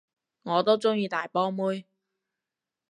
[0.41, 1.85] 我都鍾意大波妹